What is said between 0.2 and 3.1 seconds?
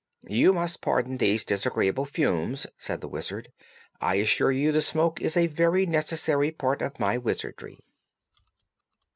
"You must pardon these disagreeable fumes," said the